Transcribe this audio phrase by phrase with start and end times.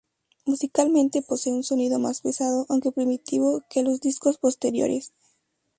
[0.47, 5.13] Musicalmente posee un sonido más pesado aunque primitivo que los discos posteriores.